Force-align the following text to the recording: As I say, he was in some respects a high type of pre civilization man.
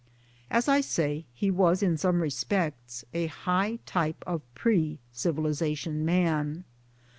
As 0.49 0.67
I 0.67 0.81
say, 0.81 1.25
he 1.31 1.51
was 1.51 1.83
in 1.83 1.95
some 1.95 2.23
respects 2.23 3.05
a 3.13 3.27
high 3.27 3.77
type 3.85 4.23
of 4.25 4.41
pre 4.55 4.97
civilization 5.11 6.03
man. 6.03 6.63